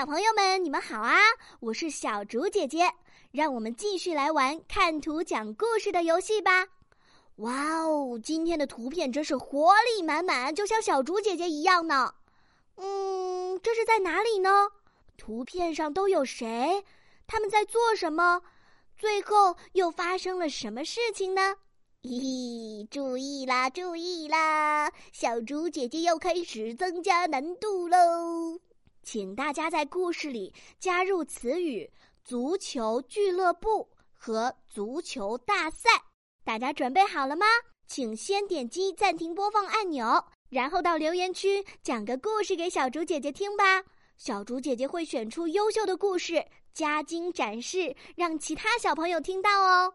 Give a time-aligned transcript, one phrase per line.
[0.00, 1.18] 小朋友们，你们好啊！
[1.60, 2.90] 我是小竹姐姐，
[3.32, 6.66] 让我们继续来玩看图讲故事的游戏吧。
[7.36, 12.14] 哇哦，今天的图片真是活力满满，就像小竹姐姐一样呢。
[12.76, 14.68] 嗯，这是在哪里呢？
[15.18, 16.82] 图片上都有谁？
[17.26, 18.40] 他们在做什么？
[18.96, 21.56] 最后又发生了什么事情呢？
[22.04, 24.90] 咦，注意啦，注意啦！
[25.12, 28.58] 小猪姐姐又开始增加难度喽，
[29.12, 31.90] 请大家在故事里加入词语
[32.22, 35.88] “足球俱乐部”和“足球大赛”。
[36.46, 37.44] 大家准备好了吗？
[37.88, 43.82] 请先点击暂停播放按钮，然后到留言区讲个故事给小猪姐姐听吧。
[44.16, 49.94] 小猪姐姐会选出优秀的故事，加精展示，让其他小朋友听到哦。